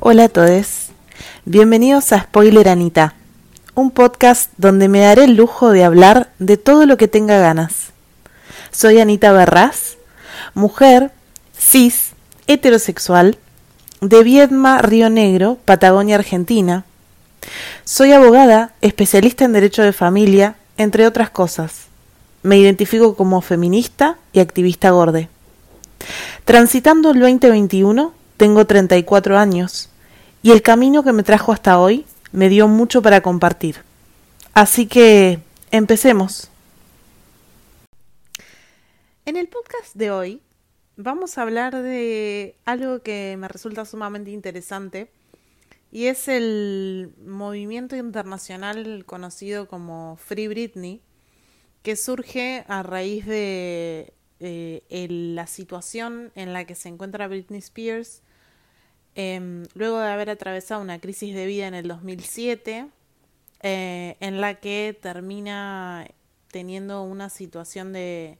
[0.00, 0.90] Hola a todos,
[1.44, 3.14] bienvenidos a Spoiler Anita,
[3.74, 7.90] un podcast donde me daré el lujo de hablar de todo lo que tenga ganas.
[8.70, 9.96] Soy Anita Berraz,
[10.54, 11.10] mujer,
[11.58, 12.12] cis,
[12.46, 13.38] heterosexual,
[14.00, 16.84] de Viedma, Río Negro, Patagonia, Argentina.
[17.82, 21.86] Soy abogada, especialista en derecho de familia, entre otras cosas.
[22.44, 25.28] Me identifico como feminista y activista gorde.
[26.44, 29.90] Transitando el 2021, tengo 34 años
[30.42, 33.82] y el camino que me trajo hasta hoy me dio mucho para compartir.
[34.54, 36.48] Así que empecemos.
[39.26, 40.40] En el podcast de hoy
[40.96, 45.10] vamos a hablar de algo que me resulta sumamente interesante
[45.90, 51.02] y es el movimiento internacional conocido como Free Britney,
[51.82, 58.22] que surge a raíz de eh, la situación en la que se encuentra Britney Spears
[59.20, 62.88] Em, luego de haber atravesado una crisis de vida en el 2007,
[63.62, 66.06] eh, en la que termina
[66.52, 68.38] teniendo una situación de,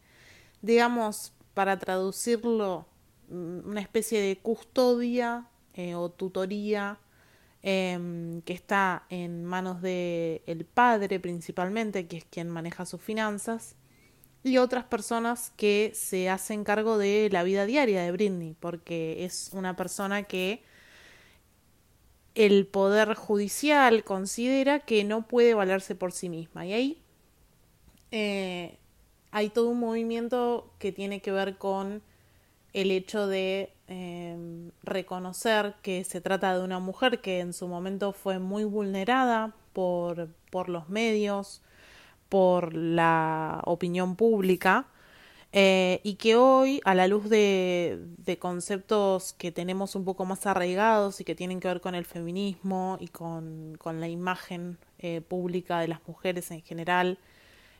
[0.62, 2.86] digamos, para traducirlo,
[3.28, 7.00] mm, una especie de custodia eh, o tutoría
[7.62, 13.74] em, que está en manos del el padre principalmente, que es quien maneja sus finanzas,
[14.44, 19.50] y otras personas que se hacen cargo de la vida diaria de Britney, porque es
[19.52, 20.62] una persona que
[22.38, 26.64] el Poder Judicial considera que no puede valerse por sí misma.
[26.64, 27.02] Y ahí
[28.12, 28.78] eh,
[29.32, 32.00] hay todo un movimiento que tiene que ver con
[32.74, 38.12] el hecho de em, reconocer que se trata de una mujer que en su momento
[38.12, 41.60] fue muy vulnerada por, por los medios,
[42.28, 44.86] por la opinión pública
[45.52, 47.98] eh, y que hoy, a la luz de,
[48.38, 52.98] conceptos que tenemos un poco más arraigados y que tienen que ver con el feminismo
[53.00, 57.18] y con, la imagen eh, pública de las mujeres en general,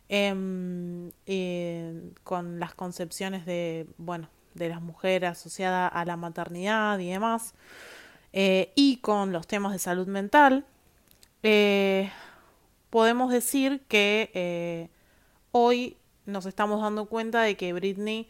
[0.09, 7.11] em, eh, con las concepciones de, bueno, de las mujeres asociadas a la maternidad y
[7.11, 7.55] demás,
[8.33, 10.65] y con los temas de salud mental,
[12.91, 14.89] podemos decir que
[15.53, 15.97] hoy
[16.28, 18.28] nos estamos dando cuenta de que Britney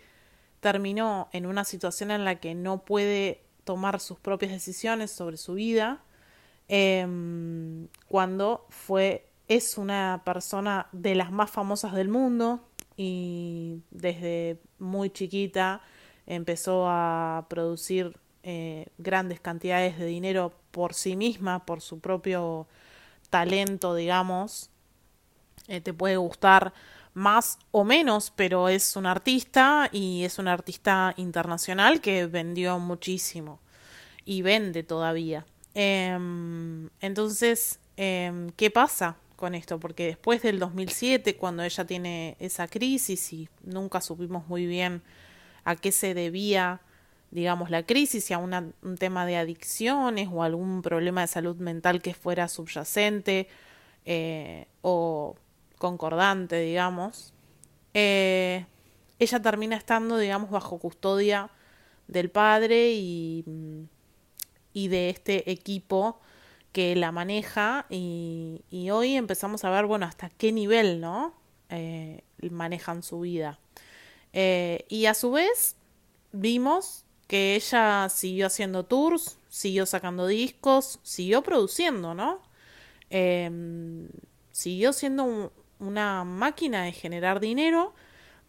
[0.61, 5.55] terminó en una situación en la que no puede tomar sus propias decisiones sobre su
[5.55, 6.01] vida
[6.69, 12.61] em, cuando fue es una persona de las más famosas del mundo
[12.97, 15.81] y desde muy chiquita
[16.27, 22.67] empezó a producir eh, grandes cantidades de dinero por sí misma, por su propio
[23.31, 24.71] talento, digamos.
[25.67, 26.73] Eh, te puede gustar
[27.19, 33.61] más o menos, pero es un artista y es un artista internacional que vendió muchísimo
[34.25, 35.45] y vende todavía.
[35.75, 39.81] Em, entonces, em, ¿qué pasa con esto?
[39.81, 45.03] Porque después del 2007, cuando ella tiene esa crisis y nunca supimos muy bien
[45.65, 46.81] a qué se debía,
[47.31, 52.01] digamos, la crisis, si a un tema de adicciones o algún problema de salud mental
[52.01, 53.49] que fuera subyacente
[54.05, 55.37] eh, o
[55.79, 57.33] concordante, digamos,
[57.95, 58.67] eh,
[59.19, 61.51] ella termina estando, digamos, bajo custodia
[62.07, 63.45] del padre y,
[64.73, 66.21] y de este equipo
[66.73, 71.35] que la maneja y, hoy empezamos a ver, bueno, hasta qué nivel, ¿no?
[71.71, 73.59] Eh, manejan su vida.
[74.33, 75.77] Eh, y a su vez
[76.33, 82.47] vimos que ella siguió haciendo tours, siguió sacando discos, siguió produciendo, ¿no?
[84.51, 87.95] siguió siendo un, una máquina de generar dinero,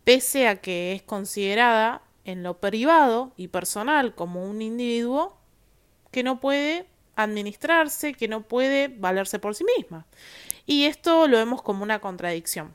[0.04, 5.38] pese a que es considerada en lo privado y personal como un individuo
[6.12, 10.06] que no puede administrarse, que no puede valerse por sí misma.
[10.66, 12.74] Y esto lo vemos como una contradicción,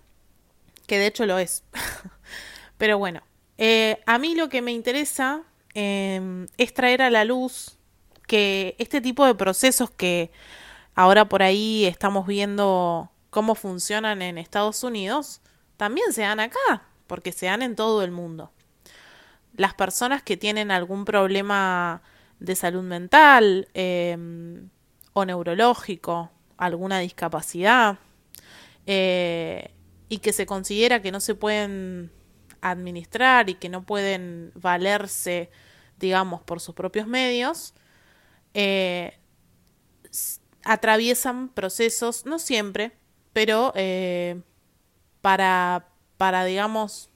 [0.86, 1.64] que de hecho lo es.
[2.78, 3.22] Pero bueno,
[3.58, 5.42] eh, a mí lo que me interesa
[5.74, 7.78] em, es traer a la luz
[8.26, 10.30] que este tipo de procesos que
[10.94, 15.40] ahora por ahí estamos viendo cómo funcionan en Estados Unidos,
[15.76, 18.52] también se dan acá, porque se dan en todo el mundo.
[19.56, 22.00] Las personas que tienen algún problema
[22.38, 24.68] de salud mental em,
[25.14, 27.98] o neurológico, alguna discapacidad,
[28.86, 29.74] eh,
[30.08, 32.12] y que se considera que no se pueden
[32.60, 35.50] administrar y que no pueden valerse,
[35.98, 37.74] digamos, por sus propios medios,
[38.54, 39.18] eh,
[40.62, 42.96] atraviesan procesos, no siempre,
[43.34, 44.40] pero eh,
[45.20, 47.10] para, para, digamos,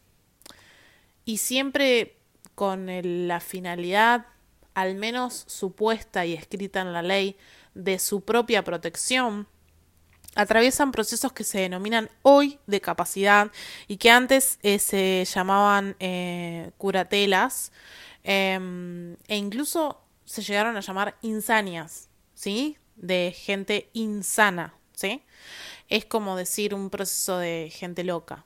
[1.24, 2.18] y siempre
[2.54, 2.88] con
[3.28, 4.26] la finalidad
[4.74, 7.36] al menos supuesta y escrita en la ley,
[7.74, 9.48] de su propia protección,
[10.36, 13.50] atraviesan procesos que se denominan hoy de capacidad
[13.88, 17.72] y que antes eh, se llamaban eh, curatelas
[18.22, 22.76] em, e incluso se llegaron a llamar insanias, ¿sí?
[22.94, 25.22] De gente insana, ¿sí?
[25.88, 28.44] Es como decir un proceso de gente loca.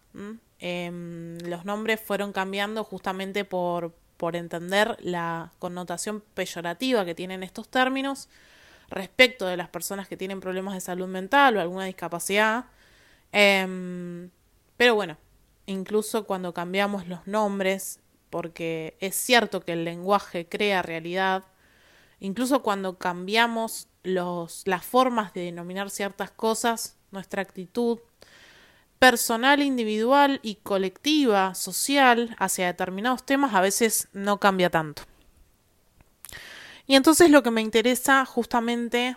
[0.59, 7.69] Em, los nombres fueron cambiando justamente por, por entender la connotación peyorativa que tienen estos
[7.69, 8.29] términos
[8.89, 12.67] respecto de las personas que tienen problemas de salud mental o alguna discapacidad.
[13.33, 14.31] Em,
[14.77, 15.17] pero bueno,
[15.67, 18.01] incluso cuando cambiamos los nombres,
[18.31, 21.45] porque es cierto que el lenguaje crea realidad,
[22.21, 28.01] incluso cuando cambiamos los, las formas de denominar ciertas cosas, nuestra actitud
[28.99, 35.03] personal, individual y colectiva, social, hacia determinados temas, a veces no cambia tanto.
[36.87, 39.17] Y entonces lo que me interesa justamente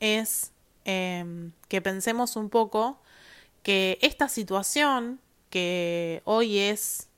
[0.00, 0.52] es
[0.84, 3.00] em, que pensemos un poco
[3.62, 5.20] que esta situación
[5.50, 7.08] que hoy es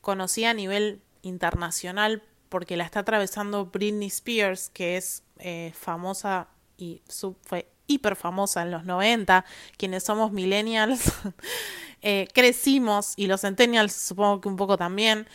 [0.00, 7.02] conocida a nivel internacional porque la está atravesando Britney Spears, que es eh, famosa y
[7.42, 9.44] fue hiper famosa en los 90,
[9.76, 11.12] quienes somos millennials,
[12.02, 15.26] eh, crecimos, y los centennials supongo que un poco también,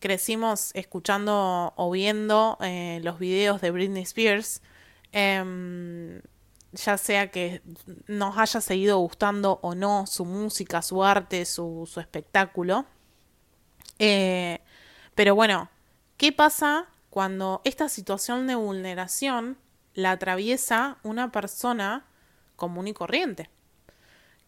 [0.00, 4.62] crecimos escuchando o viendo eh, los videos de Britney Spears,
[5.12, 6.20] em,
[6.72, 7.62] ya sea que
[8.06, 12.84] nos haya seguido gustando o no su música, su arte, su, espectáculo.
[13.98, 14.60] Eh,
[15.14, 15.70] pero bueno,
[16.16, 19.56] ¿qué pasa cuando esta situación de vulneración
[19.98, 22.06] la atraviesa una persona
[22.56, 23.50] común y corriente?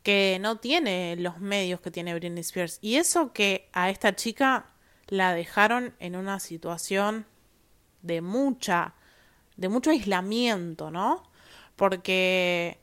[0.03, 2.79] que no tiene los medios que tiene Britney Spears.
[2.81, 4.67] Y eso que a esta chica
[5.09, 7.27] la dejaron en una situación
[8.03, 8.95] de mucha,
[9.57, 11.23] de mucho aislamiento, ¿no?
[11.77, 12.79] Porque,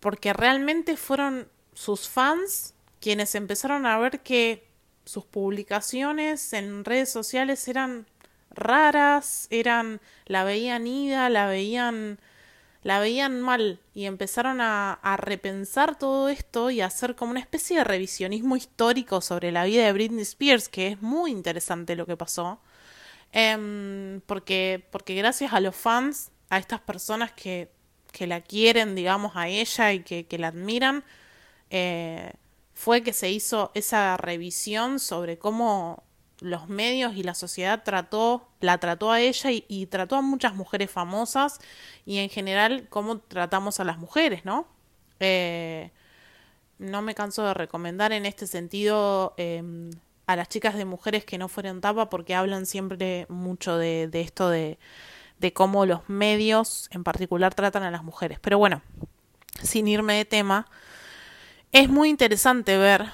[0.00, 4.66] porque realmente fueron sus fans quienes empezaron a ver que
[5.04, 8.06] sus publicaciones en redes sociales eran
[8.54, 12.18] raras, eran, la veían ida, la veían
[12.82, 17.78] la veían mal y empezaron a, repensar todo esto y a hacer como una especie
[17.78, 22.16] de revisionismo histórico sobre la vida de Britney Spears, que es muy interesante lo que
[22.16, 22.60] pasó.
[23.32, 27.70] Em, porque, porque gracias a los fans, a estas personas que,
[28.12, 31.04] que la quieren, digamos, a ella y que, que la admiran,
[31.70, 32.32] eh,
[32.74, 36.02] fue que se hizo esa revisión sobre cómo
[36.42, 40.90] los medios y la sociedad trató, la trató a ella y, trató a muchas mujeres
[40.90, 41.60] famosas
[42.04, 44.66] y en general cómo tratamos a las mujeres, ¿no?
[45.20, 45.90] Eh,
[46.78, 49.90] no me canso de recomendar en este sentido em,
[50.26, 54.50] a las chicas de mujeres que no fueron tapa porque hablan siempre mucho de, esto
[54.50, 54.78] de,
[55.38, 58.40] de cómo los medios en particular tratan a las mujeres.
[58.40, 58.82] Pero bueno,
[59.62, 60.66] sin irme de tema,
[61.70, 63.06] es muy interesante ver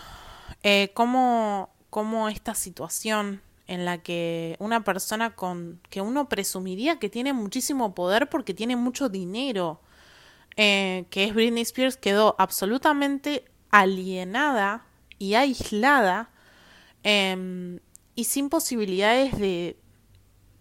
[0.62, 7.10] eh, cómo cómo esta situación en la que una persona con que uno presumiría que
[7.10, 9.80] tiene muchísimo poder porque tiene mucho dinero,
[10.56, 14.86] eh, que es Britney Spears, quedó absolutamente alienada
[15.18, 16.30] y aislada
[17.02, 17.80] em,
[18.14, 19.76] y sin posibilidades de,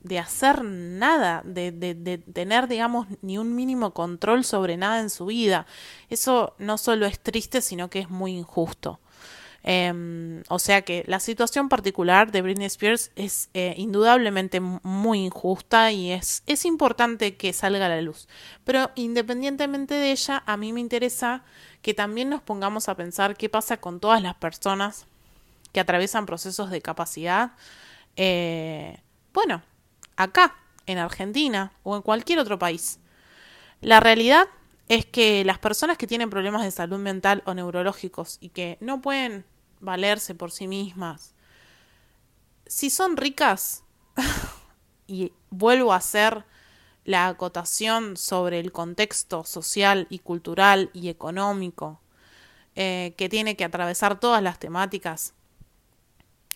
[0.02, 5.10] de hacer nada, de, de, de, tener, digamos, ni un mínimo control sobre nada en
[5.10, 5.66] su vida.
[6.10, 9.00] Eso no solo es triste, sino que es muy injusto.
[9.70, 15.92] Em, o sea que la situación particular de Britney Spears es eh, indudablemente muy injusta
[15.92, 18.30] y es, es importante que salga a la luz.
[18.64, 21.44] Pero independientemente de ella, a mí me interesa
[21.82, 25.06] que también nos pongamos a pensar qué pasa con todas las personas
[25.74, 27.52] que atraviesan procesos de capacidad.
[28.16, 29.02] Eh,
[29.34, 29.64] bueno,
[30.16, 30.56] acá,
[30.86, 33.00] en Argentina o en cualquier otro país.
[33.82, 34.48] La realidad
[34.88, 39.02] es que las personas que tienen problemas de salud mental o neurológicos y que no
[39.02, 39.44] pueden
[39.80, 41.34] valerse por sí mismas.
[42.66, 43.84] Si son ricas,
[45.08, 46.46] y vuelvo a hacer
[47.06, 52.02] la acotación sobre el contexto social y cultural y económico
[52.76, 55.34] eh, que tiene que atravesar todas las temáticas.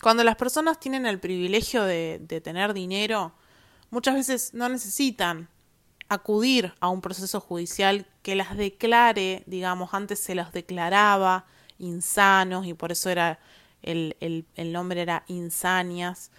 [0.01, 3.33] Cuando las personas tienen el privilegio de, tener dinero,
[3.91, 5.47] muchas veces no necesitan
[6.09, 11.45] acudir a un proceso judicial que las declare, digamos, antes se los declaraba
[11.81, 13.39] insanos y por eso era
[13.81, 14.15] el,
[14.55, 16.31] el, nombre era insanias.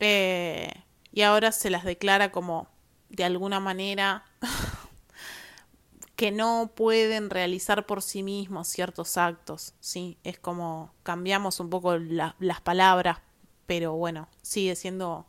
[0.00, 0.72] Eh,
[1.12, 2.68] y ahora se las declara como
[3.08, 4.24] de alguna manera
[6.16, 10.18] que no pueden realizar por sí mismos ciertos actos, ¿sí?
[10.24, 13.18] Es como cambiamos un poco las palabras,
[13.66, 15.26] pero bueno, sigue siendo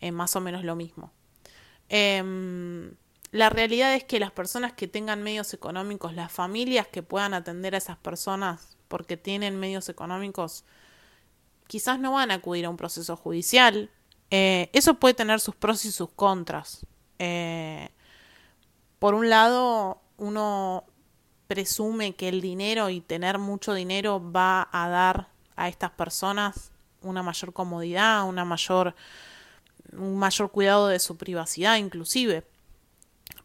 [0.00, 1.12] eh, más o menos lo mismo.
[1.88, 2.94] Em,
[3.34, 7.74] la realidad es que las personas que tengan medios económicos, las familias que puedan atender
[7.74, 10.64] a esas personas porque tienen medios económicos,
[11.66, 13.90] quizás no van a acudir a un proceso judicial.
[14.30, 16.86] Eh, eso puede tener sus pros y sus contras.
[17.18, 17.88] Eh,
[19.00, 20.84] por un lado, uno
[21.48, 25.26] presume que el dinero y tener mucho dinero va a dar
[25.56, 26.70] a estas personas
[27.02, 28.94] una mayor comodidad, una mayor
[29.90, 32.44] un mayor cuidado de su privacidad inclusive.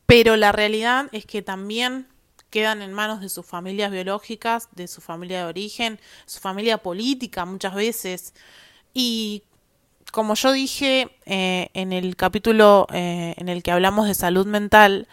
[0.09, 2.07] Pero la realidad es que también
[2.49, 7.45] quedan en manos de sus familias biológicas, de su familia de origen, su familia política
[7.45, 8.33] muchas veces.
[8.91, 9.43] Y
[10.11, 15.07] como yo dije eh, en el capítulo eh, en el que hablamos de salud mental,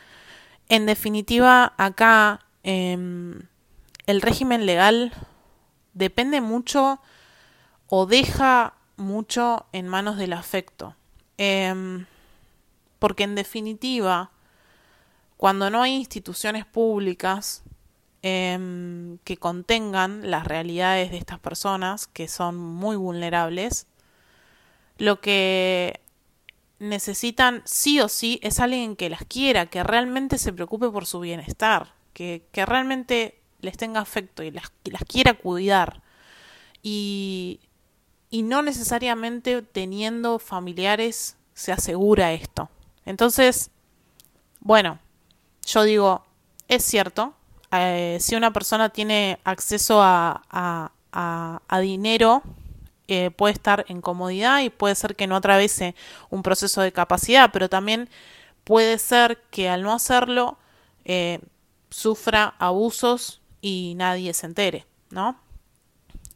[0.70, 3.42] en definitiva acá em,
[4.06, 5.12] el régimen legal
[5.92, 7.02] depende mucho
[7.88, 10.96] o deja mucho en manos del afecto.
[11.36, 12.06] Em,
[12.98, 14.30] porque en definitiva,
[15.36, 17.62] cuando no hay instituciones públicas
[18.22, 23.86] em, que contengan las realidades de estas personas, que son muy vulnerables,
[24.98, 26.00] lo que
[26.78, 31.20] necesitan sí o sí es alguien que las quiera, que realmente se preocupe por su
[31.20, 36.02] bienestar, que, realmente les tenga afecto y las, las quiera cuidar.
[36.82, 37.60] Y
[38.30, 42.68] y no necesariamente teniendo familiares se asegura esto.
[43.04, 43.70] Entonces,
[44.60, 44.98] bueno,
[45.66, 46.24] yo digo,
[46.68, 47.34] es cierto,
[47.72, 50.42] eh, si una persona tiene acceso a,
[51.12, 52.42] a, dinero,
[53.08, 55.94] eh, puede estar en comodidad y puede ser que no atraviese
[56.30, 58.08] un proceso de capacidad, pero también
[58.64, 60.58] puede ser que al no hacerlo
[61.04, 61.40] eh,
[61.90, 65.38] sufra abusos y nadie se entere, ¿no?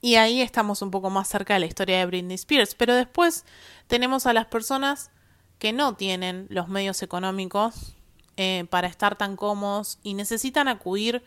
[0.00, 2.74] Y ahí estamos un poco más cerca de la historia de Britney Spears.
[2.74, 3.44] Pero después
[3.86, 5.10] tenemos a las personas
[5.58, 7.94] que no tienen los medios económicos
[8.42, 11.22] eh, para estar tan cómodos y necesitan acudir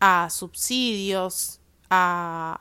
[0.00, 2.58] a subsidios, a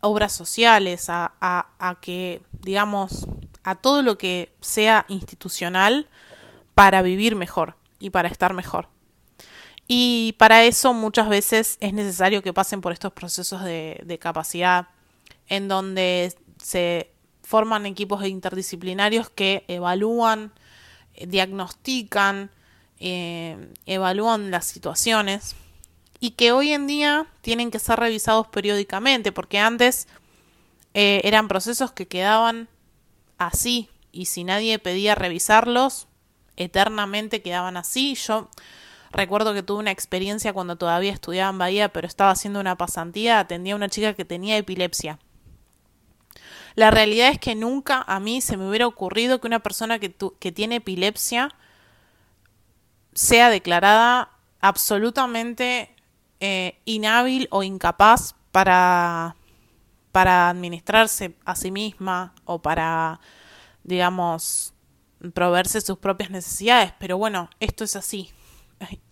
[0.00, 3.26] obras sociales, a, que, digamos,
[3.62, 6.08] a todo lo que sea institucional
[6.74, 8.88] para vivir mejor y para estar mejor.
[9.86, 14.88] Y para eso muchas veces es necesario que pasen por estos procesos de, capacidad
[15.46, 17.10] en donde se
[17.42, 20.54] forman equipos interdisciplinarios que evalúan,
[21.26, 22.50] diagnostican,
[23.00, 23.56] eh,
[23.86, 25.56] evalúan las situaciones
[26.20, 30.08] y que hoy en día tienen que ser revisados periódicamente porque antes
[30.94, 32.68] eh, eran procesos que quedaban
[33.38, 36.08] así y si nadie pedía revisarlos
[36.56, 38.14] eternamente quedaban así.
[38.14, 38.48] Yo
[39.10, 43.40] Recuerdo que tuve una experiencia cuando todavía estudiaba en Bahía, pero estaba haciendo una pasantía,
[43.40, 45.18] atendía a una chica que tenía epilepsia.
[46.78, 50.10] La realidad es que nunca a mí se me hubiera ocurrido que una persona que,
[50.52, 51.52] tiene epilepsia
[53.14, 54.30] sea declarada
[54.60, 55.92] absolutamente
[56.38, 59.34] eh, inhábil o incapaz para,
[60.12, 63.18] para administrarse a sí misma o para,
[63.82, 64.72] digamos,
[65.34, 66.92] proveerse sus propias necesidades.
[67.00, 68.30] Pero bueno, esto es así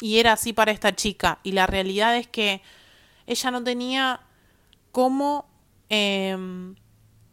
[0.01, 1.41] y era así para esta chica.
[1.43, 2.63] Y la realidad es que
[3.27, 4.21] ella no tenía
[4.93, 5.49] cómo
[5.89, 6.77] em,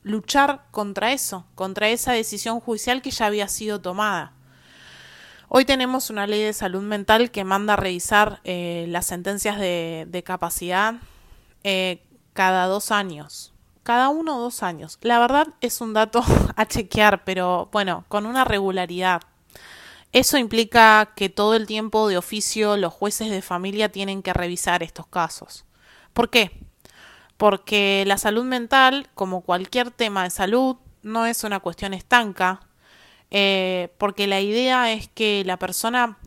[0.03, 4.33] luchar contra eso, contra esa decisión judicial que ya había sido tomada.
[5.47, 10.23] Hoy tenemos una ley de salud mental que manda a revisar eh, las sentencias de,
[10.25, 10.95] capacidad
[11.63, 13.53] eh, cada dos años.
[13.83, 14.97] Cada uno o dos años.
[15.01, 16.23] La verdad es un dato
[16.55, 19.21] a chequear, pero bueno, con una regularidad.
[20.11, 24.81] Eso implica que todo el tiempo de oficio los jueces de familia tienen que revisar
[24.81, 25.65] estos casos.
[26.13, 26.62] ¿Por qué?
[27.37, 32.61] Porque la salud mental, como cualquier tema de salud, no es una cuestión estanca,
[33.31, 36.17] eh, porque la idea es que la persona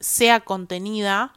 [0.00, 1.32] sea contenida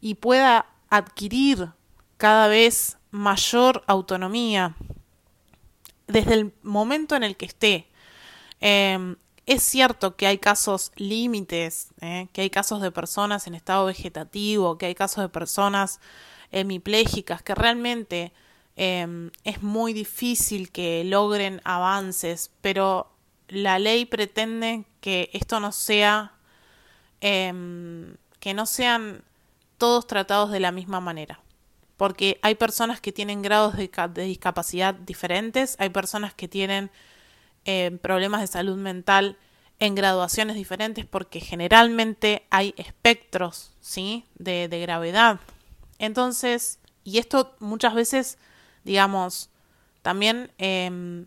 [0.00, 1.70] y pueda adquirir
[2.16, 4.76] cada vez mayor autonomía
[6.06, 7.88] desde el momento en el que esté.
[8.60, 12.28] Em, es cierto que hay casos límites, ¿eh?
[12.32, 16.00] que hay casos de personas en estado vegetativo, que hay casos de personas
[16.52, 18.32] hemiplégicas, que realmente
[18.82, 23.12] em, es muy difícil que logren avances, pero
[23.48, 26.32] la ley pretende que esto no sea,
[27.20, 29.22] em, que no sean
[29.76, 31.40] todos tratados de la misma manera.
[31.98, 36.90] Porque hay personas que tienen grados de discapacidad diferentes, hay personas que tienen
[37.66, 39.36] eh, problemas de salud mental
[39.78, 44.24] en graduaciones diferentes porque generalmente hay espectros ¿sí?
[44.36, 45.38] de, gravedad.
[45.98, 48.38] Entonces, y esto muchas veces,
[48.84, 49.50] digamos,
[50.02, 51.26] también em,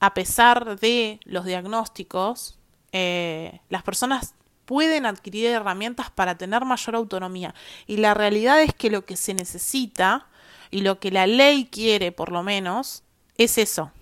[0.00, 2.58] a pesar de los diagnósticos,
[2.92, 7.54] eh, las personas pueden adquirir herramientas para tener mayor autonomía.
[7.86, 10.26] Y la realidad es que lo que se necesita
[10.70, 13.04] y lo que la ley quiere, por lo menos,
[13.38, 13.92] es eso.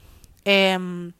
[0.45, 1.13] Em,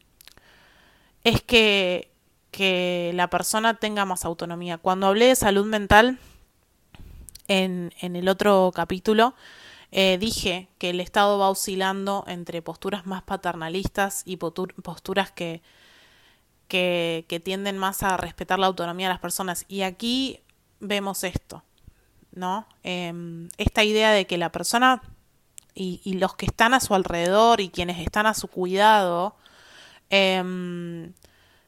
[1.23, 2.11] es que,
[2.51, 4.77] que, la persona tenga más autonomía.
[4.77, 6.19] Cuando hablé de salud mental
[7.47, 9.35] en, en el otro capítulo,
[9.97, 15.61] eh, dije que el Estado va oscilando entre posturas más paternalistas y posturas que,
[16.67, 19.63] que, tienden más a respetar la autonomía de las personas.
[19.69, 20.41] Y aquí
[20.81, 21.63] vemos esto,
[22.33, 22.67] ¿no?
[22.83, 25.01] Eh, esta idea de que la persona
[25.73, 29.37] y, los que están a su alrededor y quienes están a su cuidado
[30.09, 31.13] eh,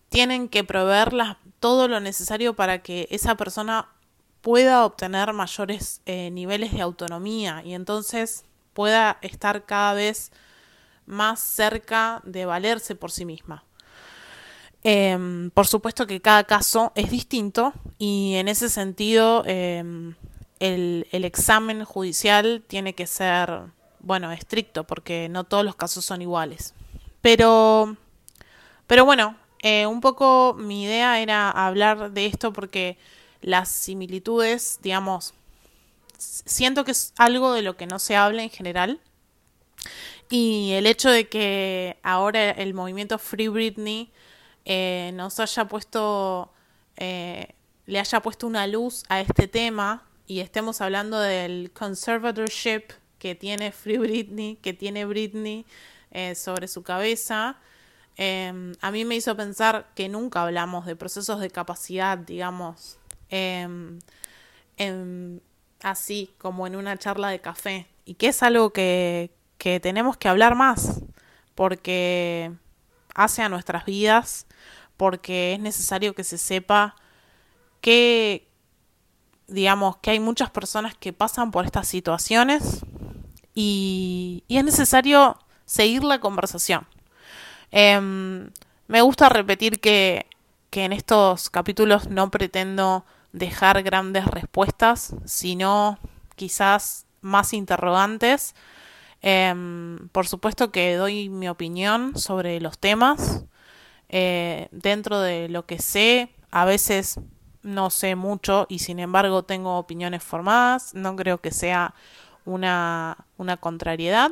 [0.09, 1.13] tienen que proveer
[1.61, 3.87] todo lo necesario para que esa persona
[4.41, 10.31] pueda obtener mayores eh, niveles de autonomía y entonces pueda estar cada vez
[11.05, 13.63] más cerca de valerse por sí misma.
[14.83, 20.15] Eh, por supuesto que cada caso es distinto y en ese sentido el,
[20.59, 23.63] el, examen judicial tiene que ser,
[23.99, 26.73] bueno, estricto porque no todos los casos son iguales.
[27.21, 27.97] Pero,
[28.85, 32.97] pero bueno, eh, un poco mi idea era hablar de esto porque
[33.41, 35.33] las similitudes, digamos,
[36.17, 38.99] siento que es algo de lo que no se habla en general.
[40.29, 44.11] Y el hecho de que ahora el movimiento Free Britney
[44.65, 46.51] eh, nos haya puesto,
[46.97, 53.35] eh, le haya puesto una luz a este tema y estemos hablando del conservatorship que
[53.35, 55.65] tiene Free Britney, que tiene Britney
[56.11, 57.57] eh, sobre su cabeza,
[58.19, 62.97] a mí me hizo pensar que nunca hablamos de procesos de capacidad, digamos,
[63.29, 63.99] eh,
[65.81, 70.29] así como en una charla de café, y que es algo que, que tenemos que
[70.29, 71.01] hablar más,
[71.55, 72.51] porque
[73.15, 74.45] hace a nuestras vidas
[74.97, 76.95] porque es necesario que se sepa
[77.81, 78.47] que,
[79.47, 82.81] digamos, que hay muchas personas que pasan por estas situaciones
[83.53, 86.87] y, y es necesario seguir la conversación.
[87.71, 88.49] Eh,
[88.87, 90.25] me gusta repetir que,
[90.69, 95.99] que en estos capítulos no pretendo dejar grandes respuestas, sino
[96.35, 98.55] quizás más interrogantes.
[99.21, 99.53] Eh,
[100.11, 103.45] por supuesto que doy mi opinión sobre los temas,
[104.09, 107.19] eh, dentro de lo que sé, a veces
[107.61, 111.93] no sé mucho y sin embargo tengo opiniones formadas, no creo que sea
[112.45, 114.31] una, una contrariedad,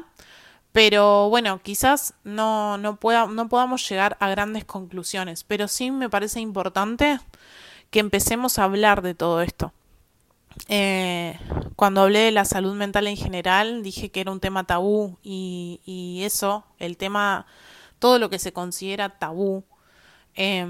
[0.72, 6.10] pero bueno, quizás no, no, pueda, no podamos llegar a grandes conclusiones, pero sí me
[6.10, 7.20] parece importante
[7.96, 9.72] que empecemos a hablar de todo esto.
[10.68, 11.40] Eh,
[11.78, 16.20] cuando hablé de la salud mental en general, dije que era un tema tabú y,
[16.22, 17.46] eso, el tema
[18.00, 19.64] todo lo que se considera tabú
[20.34, 20.68] eh,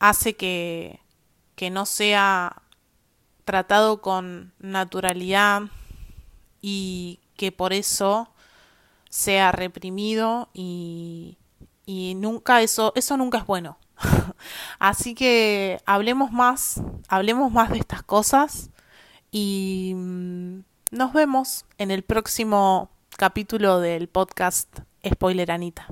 [0.00, 1.00] hace que,
[1.54, 2.60] que no sea
[3.46, 5.62] tratado con naturalidad
[6.60, 8.28] y que por eso
[9.08, 11.38] sea reprimido y,
[11.86, 13.78] y nunca eso, eso nunca es bueno.
[14.78, 18.70] Así que hablemos más, hablemos más de estas cosas
[19.30, 20.60] y mm,
[20.90, 25.86] nos vemos en el próximo capítulo del podcast Spoiler Anita.